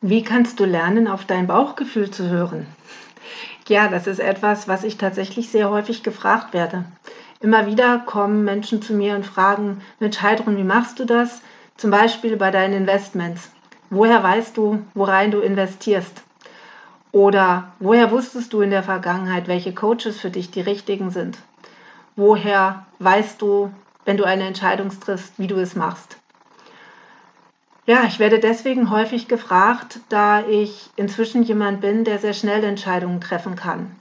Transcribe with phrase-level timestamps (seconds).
[0.00, 2.68] Wie kannst du lernen, auf dein Bauchgefühl zu hören?
[3.66, 6.84] Ja, das ist etwas, was ich tatsächlich sehr häufig gefragt werde.
[7.40, 11.42] Immer wieder kommen Menschen zu mir und fragen, Mensch Heidrun, wie machst du das?
[11.76, 13.50] Zum Beispiel bei deinen Investments.
[13.90, 16.22] Woher weißt du, worein du investierst?
[17.10, 21.38] Oder woher wusstest du in der Vergangenheit, welche Coaches für dich die richtigen sind?
[22.14, 23.72] Woher weißt du,
[24.04, 26.18] wenn du eine Entscheidung triffst, wie du es machst?
[27.88, 33.22] Ja, ich werde deswegen häufig gefragt, da ich inzwischen jemand bin, der sehr schnell Entscheidungen
[33.22, 33.96] treffen kann.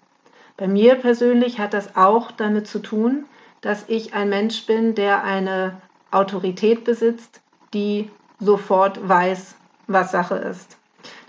[0.58, 3.24] Bei mir persönlich hat das auch damit zu tun,
[3.62, 5.78] dass ich ein Mensch bin, der eine
[6.12, 7.40] Autorität besitzt,
[7.74, 8.12] die
[8.42, 9.56] sofort weiß,
[9.88, 10.76] was Sache ist.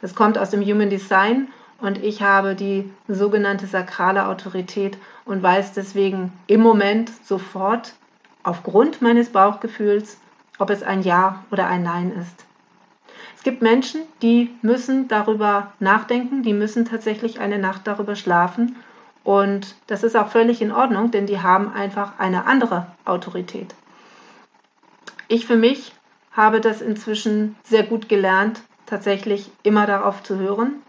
[0.00, 5.74] Das kommt aus dem Human Design und ich habe die sogenannte sakrale Autorität und weiß
[5.74, 7.92] deswegen im Moment sofort
[8.42, 10.18] aufgrund meines Bauchgefühls,
[10.58, 12.47] ob es ein Ja oder ein Nein ist.
[13.38, 18.74] Es gibt Menschen, die müssen darüber nachdenken, die müssen tatsächlich eine Nacht darüber schlafen.
[19.22, 23.76] Und das ist auch völlig in Ordnung, denn die haben einfach eine andere Autorität.
[25.28, 25.92] Ich für mich
[26.32, 30.82] habe das inzwischen sehr gut gelernt, tatsächlich immer darauf zu hören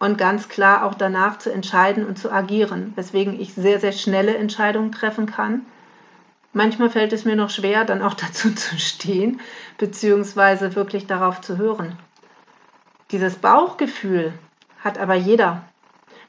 [0.00, 4.36] und ganz klar auch danach zu entscheiden und zu agieren, weswegen ich sehr, sehr schnelle
[4.36, 5.64] Entscheidungen treffen kann
[6.56, 9.40] Manchmal fällt es mir noch schwer, dann auch dazu zu stehen,
[9.76, 11.98] beziehungsweise wirklich darauf zu hören.
[13.10, 14.32] Dieses Bauchgefühl
[14.82, 15.64] hat aber jeder.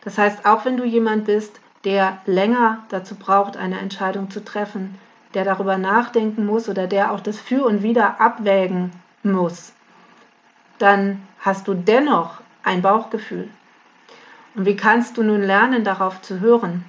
[0.04, 4.96] Das heißt, auch wenn du jemand bist, der länger dazu braucht, eine Entscheidung zu treffen,
[5.34, 8.92] der darüber nachdenken muss oder der auch das Für und Wider abwägen
[9.24, 9.72] muss,
[10.78, 13.48] dann hast du dennoch ein Bauchgefühl.
[14.56, 16.84] Und wie kannst du nun lernen, darauf zu hören?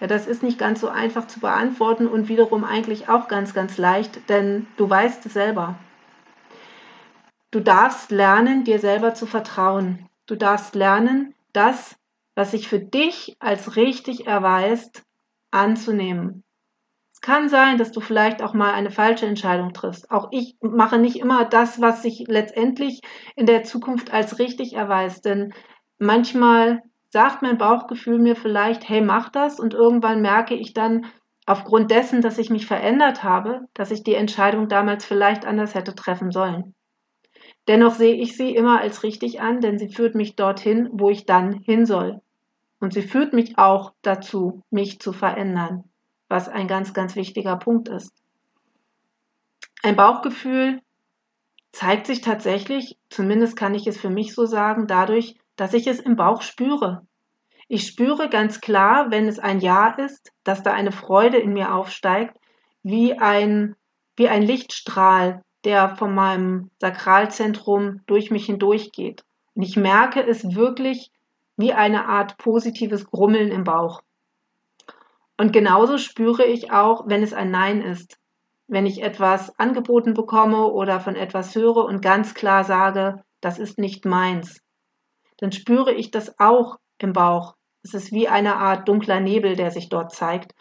[0.00, 3.76] Ja, das ist nicht ganz so einfach zu beantworten und wiederum eigentlich auch ganz, ganz
[3.76, 5.78] leicht, denn du weißt es selber.
[7.50, 10.08] Du darfst lernen, dir selber zu vertrauen.
[10.26, 11.96] Du darfst lernen, das,
[12.34, 15.02] was sich für dich als richtig erweist,
[15.50, 16.44] anzunehmen.
[17.12, 20.10] Es kann sein, dass du vielleicht auch mal eine falsche Entscheidung triffst.
[20.10, 23.02] Auch ich mache nicht immer das, was sich letztendlich
[23.36, 25.52] in der Zukunft als richtig erweist, denn
[25.98, 31.06] manchmal sagt mein Bauchgefühl mir vielleicht, hey, mach das und irgendwann merke ich dann
[31.44, 35.94] aufgrund dessen, dass ich mich verändert habe, dass ich die Entscheidung damals vielleicht anders hätte
[35.94, 36.74] treffen sollen.
[37.66, 41.26] Dennoch sehe ich sie immer als richtig an, denn sie führt mich dorthin, wo ich
[41.26, 42.20] dann hin soll.
[42.78, 45.84] Und sie führt mich auch dazu, mich zu verändern,
[46.28, 48.14] was ein ganz, ganz wichtiger Punkt ist.
[49.82, 50.80] Ein Bauchgefühl
[51.72, 56.00] zeigt sich tatsächlich, zumindest kann ich es für mich so sagen, dadurch, dass ich es
[56.00, 57.06] im Bauch spüre.
[57.68, 61.74] Ich spüre ganz klar, wenn es ein Ja ist, dass da eine Freude in mir
[61.74, 62.34] aufsteigt,
[62.82, 63.76] wie ein,
[64.16, 69.22] wie ein Lichtstrahl, der von meinem Sakralzentrum durch mich hindurchgeht.
[69.54, 71.10] Und ich merke es wirklich
[71.58, 74.00] wie eine Art positives Grummeln im Bauch.
[75.36, 78.18] Und genauso spüre ich auch, wenn es ein Nein ist.
[78.66, 83.78] Wenn ich etwas angeboten bekomme oder von etwas höre und ganz klar sage, das ist
[83.78, 84.62] nicht meins
[85.40, 87.56] dann spüre ich das auch im Bauch.
[87.82, 90.54] Es ist wie eine Art dunkler Nebel, der sich dort zeigt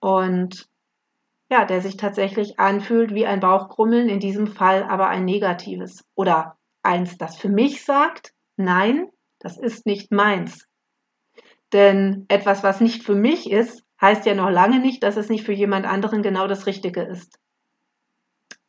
[0.00, 0.68] und
[1.50, 6.56] ja, der sich tatsächlich anfühlt wie ein Bauchgrummeln, in diesem Fall aber ein negatives oder
[6.82, 9.08] eins, das für mich sagt, nein,
[9.38, 10.66] das ist nicht meins.
[11.72, 15.44] Denn etwas, was nicht für mich ist, heißt ja noch lange nicht, dass es nicht
[15.44, 17.38] für jemand anderen genau das Richtige ist.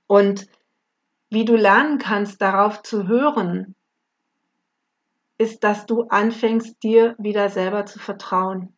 [0.08, 0.48] Und
[1.30, 3.76] wie du lernen kannst, darauf zu hören,
[5.38, 8.76] ist, dass du anfängst, dir wieder selber zu vertrauen.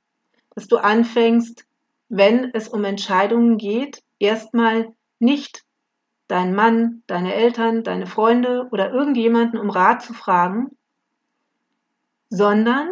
[0.56, 1.66] Dass du anfängst,
[2.09, 5.63] wenn es um Entscheidungen geht, erstmal nicht
[6.28, 10.78] deinen Mann, deine Eltern, deine Freunde oder irgendjemanden um Rat zu fragen,
[12.29, 12.90] sondern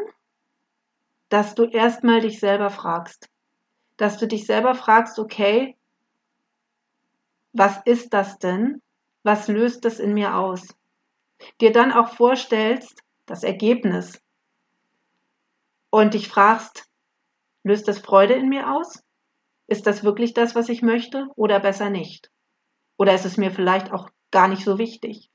[1.30, 3.30] dass du erstmal dich selber fragst.
[3.98, 5.78] Dass du dich selber fragst, okay,
[7.52, 8.82] was ist das denn?
[9.24, 10.68] Was löst das in mir aus?
[11.62, 14.22] Dir dann auch vorstellst, das Ergebnis,
[15.96, 16.90] und dich fragst,
[17.64, 19.02] löst das Freude in mir aus?
[19.68, 22.30] Ist das wirklich das, was ich möchte oder besser nicht?
[22.98, 25.30] Oder ist es mir vielleicht auch gar nicht so wichtig?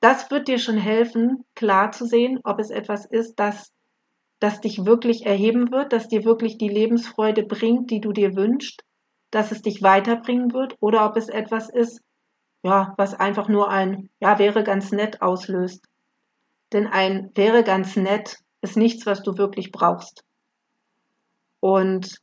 [0.00, 3.72] Das wird dir schon helfen, klar zu sehen, ob es etwas ist, das,
[4.40, 8.84] das dich wirklich erheben wird, das dir wirklich die Lebensfreude bringt, die du dir wünschst,
[9.30, 12.00] dass es dich weiterbringen wird, oder ob es etwas ist,
[12.64, 15.87] ja, was einfach nur ein, ja, wäre ganz nett auslöst
[16.72, 20.24] denn ein wäre ganz nett ist nichts, was du wirklich brauchst.
[21.60, 22.20] Und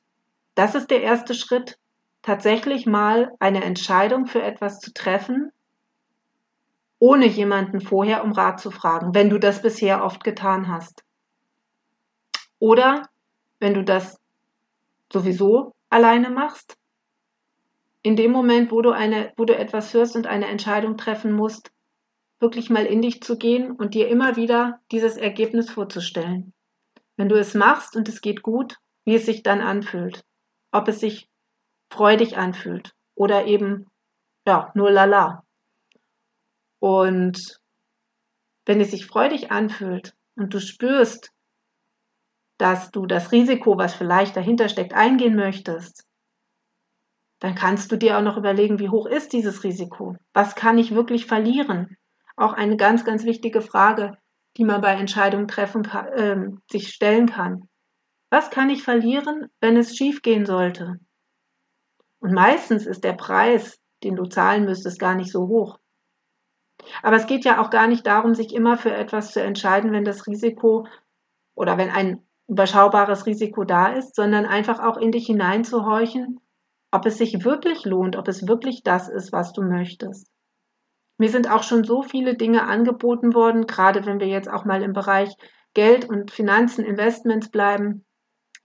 [0.56, 1.78] das ist der erste Schritt,
[2.22, 5.52] tatsächlich mal eine Entscheidung für etwas zu treffen,
[7.00, 11.04] ohne jemanden vorher um Rat zu fragen, wenn du das bisher oft getan hast.
[12.60, 13.10] Oder
[13.60, 14.20] wenn du das
[15.12, 16.78] sowieso alleine machst,
[18.02, 21.72] in dem Moment, wo du eine, wo du etwas hörst und eine Entscheidung treffen musst,
[22.46, 26.54] wirklich mal in dich zu gehen und dir immer wieder dieses Ergebnis vorzustellen.
[27.18, 30.24] Wenn du es machst und es geht gut, wie es sich dann anfühlt.
[30.72, 31.28] Ob es sich
[31.92, 33.88] freudig anfühlt oder eben,
[34.46, 35.44] ja, nur lala.
[36.80, 37.60] Und
[38.68, 41.32] wenn es sich freudig anfühlt und du spürst,
[42.60, 46.06] dass du das Risiko, was vielleicht dahinter steckt, eingehen möchtest,
[47.40, 50.16] dann kannst du dir auch noch überlegen, wie hoch ist dieses Risiko?
[50.34, 51.98] Was kann ich wirklich verlieren?
[52.36, 54.18] Auch eine ganz, ganz wichtige Frage,
[54.58, 56.38] die man bei Entscheidungen treffen äh,
[56.70, 57.70] sich stellen kann.
[58.30, 61.00] Was kann ich verlieren, wenn es schiefgehen sollte?
[62.20, 65.80] Und meistens ist der Preis, den du zahlen müsstest, gar nicht so hoch.
[67.02, 70.06] Aber es geht ja auch gar nicht darum, sich immer für etwas zu entscheiden, wenn
[70.06, 70.88] das Risiko
[71.56, 76.40] oder wenn ein überschaubares Risiko da ist, sondern einfach auch in dich hineinzuhorchen,
[76.92, 80.30] ob es sich wirklich lohnt, ob es wirklich das ist, was du möchtest.
[81.18, 84.84] Mir sind auch schon so viele Dinge angeboten worden, gerade wenn wir jetzt auch mal
[84.84, 85.34] im Bereich
[85.74, 88.06] Geld und Finanzen, Investments bleiben,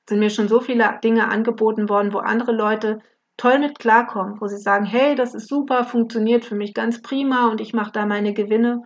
[0.08, 3.00] sind mir schon so viele Dinge angeboten worden, wo andere Leute
[3.36, 7.48] toll mit klarkommen, wo sie sagen, hey, das ist super, funktioniert für mich ganz prima
[7.48, 8.82] und ich mache da meine Gewinne.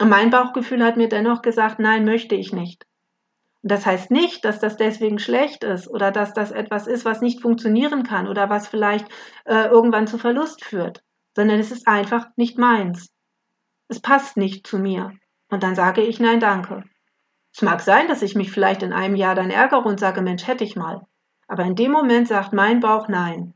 [0.00, 2.86] Und mein Bauchgefühl hat mir dennoch gesagt, nein, möchte ich nicht.
[3.62, 7.20] Und das heißt nicht, dass das deswegen schlecht ist oder dass das etwas ist, was
[7.20, 9.06] nicht funktionieren kann oder was vielleicht
[9.44, 11.02] äh, irgendwann zu Verlust führt,
[11.38, 13.12] sondern es ist einfach nicht meins.
[13.86, 15.12] Es passt nicht zu mir.
[15.48, 16.82] Und dann sage ich nein, danke.
[17.54, 20.48] Es mag sein, dass ich mich vielleicht in einem Jahr dann ärgere und sage, Mensch,
[20.48, 21.06] hätte ich mal.
[21.46, 23.54] Aber in dem Moment sagt mein Bauch nein.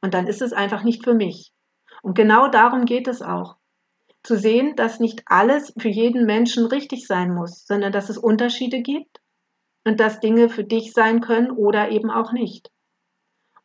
[0.00, 1.52] Und dann ist es einfach nicht für mich.
[2.02, 3.54] Und genau darum geht es auch
[4.24, 8.82] zu sehen, dass nicht alles für jeden Menschen richtig sein muss, sondern dass es Unterschiede
[8.82, 9.20] gibt
[9.84, 12.72] und dass Dinge für dich sein können oder eben auch nicht.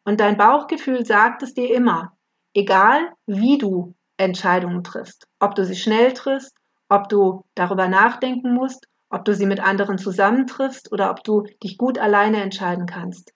[0.03, 2.14] Und dein Bauchgefühl sagt es dir immer,
[2.55, 6.55] egal wie du Entscheidungen triffst, ob du sie schnell triffst,
[6.89, 11.77] ob du darüber nachdenken musst, ob du sie mit anderen zusammentriffst oder ob du dich
[11.77, 13.33] gut alleine entscheiden kannst.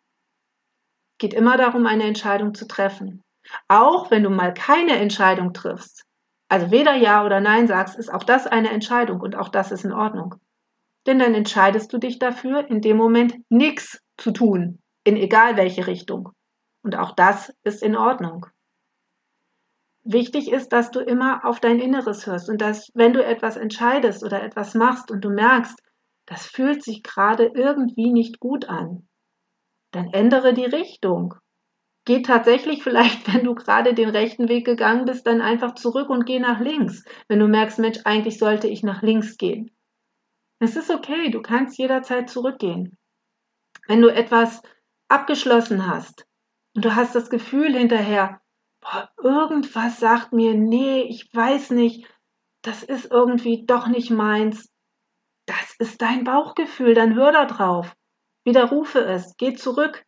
[1.19, 3.21] Geht immer darum, eine Entscheidung zu treffen.
[3.67, 6.05] Auch wenn du mal keine Entscheidung triffst,
[6.47, 9.85] also weder Ja oder Nein sagst, ist auch das eine Entscheidung und auch das ist
[9.85, 10.35] in Ordnung.
[11.05, 15.87] Denn dann entscheidest du dich dafür, in dem Moment nichts zu tun, in egal welche
[15.87, 16.29] Richtung.
[16.83, 18.47] Und auch das ist in Ordnung.
[20.11, 24.23] Wichtig ist, dass du immer auf dein Inneres hörst und dass, wenn du etwas entscheidest
[24.23, 25.79] oder etwas machst und du merkst,
[26.25, 29.07] das fühlt sich gerade irgendwie nicht gut an,
[29.91, 31.35] dann ändere die Richtung
[32.09, 36.25] geh tatsächlich vielleicht, wenn du gerade den rechten Weg gegangen bist, dann einfach zurück und
[36.25, 37.03] geh nach links.
[37.27, 39.71] Wenn du merkst, Mensch, eigentlich sollte ich nach links gehen.
[40.59, 42.97] Es ist okay, du kannst jederzeit zurückgehen.
[43.87, 44.61] Wenn du etwas
[45.07, 46.25] abgeschlossen hast
[46.75, 48.41] und du hast das Gefühl hinterher,
[48.81, 52.07] boah, irgendwas sagt mir, nee, ich weiß nicht,
[52.61, 54.71] das ist irgendwie doch nicht meins.
[55.45, 57.95] Das ist dein Bauchgefühl, dann hör da drauf.
[58.45, 60.05] Widerrufe es, geh zurück,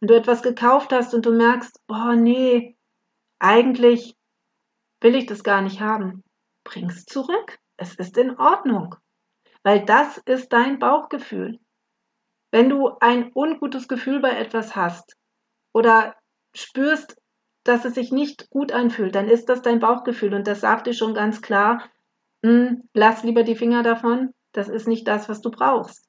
[0.00, 2.76] wenn du etwas gekauft hast und du merkst, oh nee,
[3.38, 4.16] eigentlich
[5.00, 6.22] will ich das gar nicht haben,
[6.64, 7.58] bring's zurück.
[7.76, 8.96] Es ist in Ordnung.
[9.62, 11.60] Weil das ist dein Bauchgefühl.
[12.50, 15.16] Wenn du ein ungutes Gefühl bei etwas hast
[15.72, 16.16] oder
[16.54, 17.21] spürst,
[17.64, 20.94] dass es sich nicht gut anfühlt, dann ist das dein Bauchgefühl und das sagt dir
[20.94, 21.82] schon ganz klar,
[22.44, 26.08] hm, lass lieber die Finger davon, das ist nicht das, was du brauchst.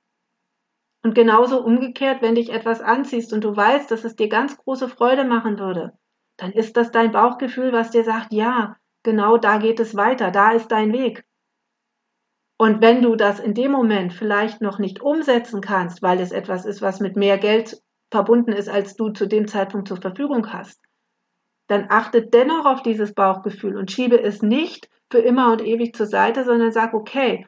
[1.04, 4.88] Und genauso umgekehrt, wenn dich etwas anziehst und du weißt, dass es dir ganz große
[4.88, 5.94] Freude machen würde,
[6.38, 10.52] dann ist das dein Bauchgefühl, was dir sagt, ja, genau da geht es weiter, da
[10.52, 11.26] ist dein Weg.
[12.58, 16.66] Und wenn du das in dem Moment vielleicht noch nicht umsetzen kannst, weil es etwas
[16.66, 20.80] ist, was mit mehr Geld verbunden ist, als du zu dem Zeitpunkt zur Verfügung hast,
[21.68, 26.08] dann achte dennoch auf dieses Bauchgefühl und schiebe es nicht für immer und ewig zur
[26.08, 27.48] Seite, sondern sag, okay,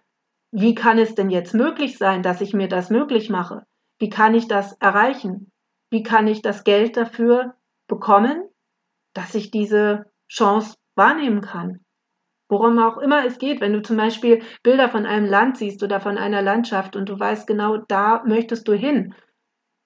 [0.51, 3.63] wie kann es denn jetzt möglich sein, dass ich mir das möglich mache?
[4.00, 5.51] Wie kann ich das erreichen?
[5.89, 7.55] Wie kann ich das Geld dafür
[7.88, 8.43] bekommen,
[9.13, 11.86] dass ich diese Chance wahrnehmen kann?
[12.48, 16.00] Worum auch immer es geht, wenn du zum Beispiel Bilder von einem Land siehst oder
[16.00, 19.15] von einer Landschaft und du weißt genau, da möchtest du hin,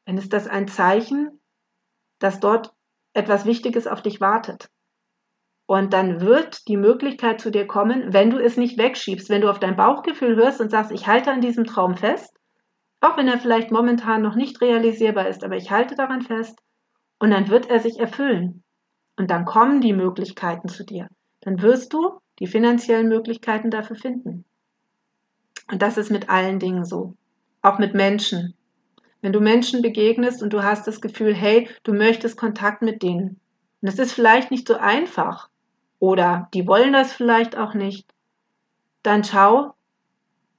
[0.06, 1.40] dann ist das ein Zeichen,
[2.20, 2.74] dass dort
[3.14, 4.70] etwas Wichtiges auf dich wartet.
[5.66, 9.50] Und dann wird die Möglichkeit zu dir kommen, wenn du es nicht wegschiebst, wenn du
[9.50, 12.36] auf dein Bauchgefühl hörst und sagst, ich halte an diesem Traum fest,
[13.02, 16.60] auch wenn er vielleicht momentan noch nicht realisierbar ist, aber ich halte daran fest,
[17.20, 18.64] und dann wird er sich erfüllen.
[19.18, 21.08] Und dann kommen die Möglichkeiten zu dir.
[21.42, 24.46] Dann wirst du die finanziellen Möglichkeiten dafür finden.
[25.70, 27.16] Und das ist mit allen Dingen so.
[27.62, 28.56] Auch mit Menschen.
[29.22, 33.40] Wenn du Menschen begegnest und du hast das Gefühl, hey, du möchtest Kontakt mit denen.
[33.82, 35.50] Und es ist vielleicht nicht so einfach.
[36.00, 38.14] Oder die wollen das vielleicht auch nicht.
[39.04, 39.74] Dann schau,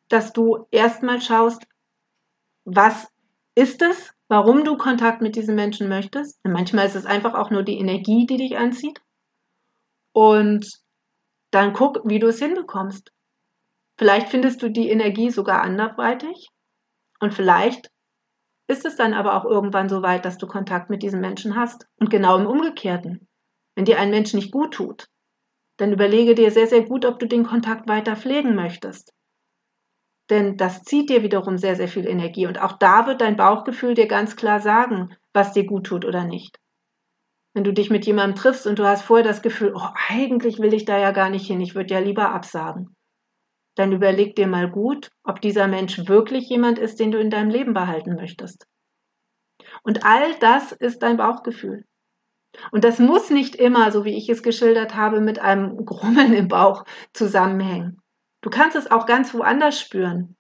[0.08, 1.66] dass du erstmal schaust,
[2.64, 3.08] was
[3.54, 6.38] ist es, warum du Kontakt mit diesen Menschen möchtest.
[6.44, 9.00] Und manchmal ist es einfach auch nur die Energie, die dich anzieht.
[10.12, 10.80] Und
[11.50, 13.12] dann guck, wie du es hinbekommst.
[13.96, 16.48] Vielleicht findest du die Energie sogar anderweitig
[17.18, 17.90] und vielleicht
[18.70, 21.86] ist es dann aber auch irgendwann so weit, dass du Kontakt mit diesen Menschen hast.
[21.98, 23.28] Und genau im Umgekehrten.
[23.74, 25.08] Wenn dir ein Mensch nicht gut tut,
[25.76, 29.12] dann überlege dir sehr, sehr gut, ob du den Kontakt weiter pflegen möchtest.
[30.30, 32.46] Denn das zieht dir wiederum sehr, sehr viel Energie.
[32.46, 36.24] Und auch da wird dein Bauchgefühl dir ganz klar sagen, was dir gut tut oder
[36.24, 36.58] nicht.
[37.54, 40.72] Wenn du dich mit jemandem triffst und du hast vorher das Gefühl, oh, eigentlich will
[40.72, 42.94] ich da ja gar nicht hin, ich würde ja lieber absagen,
[43.80, 47.50] dann überleg dir mal gut, ob dieser Mensch wirklich jemand ist, den du in deinem
[47.50, 48.66] Leben behalten möchtest.
[49.82, 51.84] Und all das ist dein Bauchgefühl.
[52.72, 56.48] Und das muss nicht immer, so wie ich es geschildert habe, mit einem Grummeln im
[56.48, 58.02] Bauch zusammenhängen.
[58.42, 60.36] Du kannst es auch ganz woanders spüren.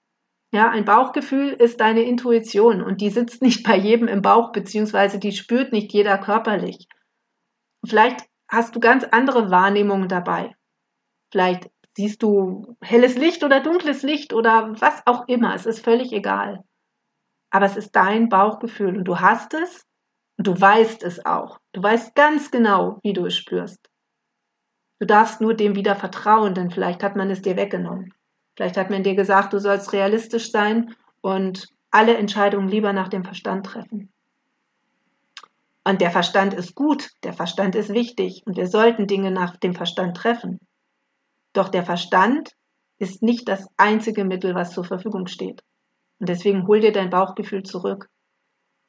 [0.52, 5.18] Ja, ein Bauchgefühl ist deine Intuition und die sitzt nicht bei jedem im Bauch, beziehungsweise
[5.18, 6.88] die spürt nicht jeder körperlich.
[7.86, 10.54] Vielleicht hast du ganz andere Wahrnehmungen dabei.
[11.30, 11.70] Vielleicht
[12.00, 15.54] siehst du helles Licht oder dunkles Licht oder was auch immer.
[15.54, 16.64] Es ist völlig egal.
[17.50, 19.86] Aber es ist dein Bauchgefühl und du hast es
[20.38, 21.58] und du weißt es auch.
[21.72, 23.90] Du weißt ganz genau, wie du es spürst.
[24.98, 28.12] Du darfst nur dem wieder vertrauen, denn vielleicht hat man es dir weggenommen.
[28.56, 33.24] Vielleicht hat man dir gesagt, du sollst realistisch sein und alle Entscheidungen lieber nach dem
[33.24, 34.12] Verstand treffen.
[35.84, 39.74] Und der Verstand ist gut, der Verstand ist wichtig und wir sollten Dinge nach dem
[39.74, 40.58] Verstand treffen.
[41.52, 42.50] Doch der Verstand
[42.98, 45.62] ist nicht das einzige Mittel, was zur Verfügung steht.
[46.18, 48.08] Und deswegen hol dir dein Bauchgefühl zurück.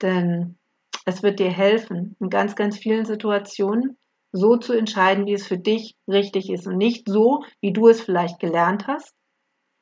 [0.02, 0.58] Denn
[1.06, 3.98] es wird dir helfen, in ganz, ganz vielen Situationen
[4.32, 8.02] so zu entscheiden, wie es für dich richtig ist und nicht so, wie du es
[8.02, 9.14] vielleicht gelernt hast,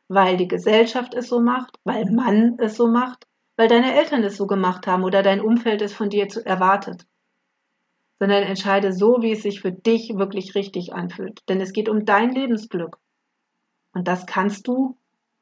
[0.08, 3.26] weil die Gesellschaft es so macht, weil man es so macht,
[3.58, 7.06] weil deine Eltern es so gemacht haben oder dein Umfeld es von dir erwartet.
[8.20, 11.42] Sondern entscheide so, wie es sich für dich wirklich richtig anfühlt.
[11.48, 12.98] Denn es geht um dein Lebensglück.
[13.94, 14.98] Und das kannst du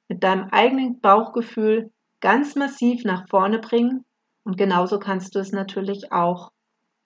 [0.07, 1.91] mit deinem eigenen Bauchgefühl
[2.21, 4.05] ganz massiv nach vorne bringen.
[4.43, 6.51] Und genauso kannst du es natürlich auch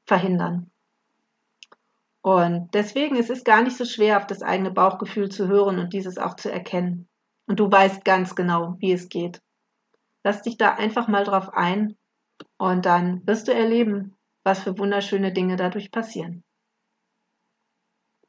[0.06, 0.70] verhindern.
[2.22, 5.94] Und deswegen ist es gar nicht so schwer, auf das eigene Bauchgefühl zu hören und
[5.94, 7.08] dieses auch zu erkennen.
[7.48, 9.42] Und du weißt ganz genau, wie es geht.
[10.24, 11.98] Lass dich da einfach mal drauf ein
[12.58, 16.44] und dann wirst du erleben, was für wunderschöne Dinge dadurch passieren.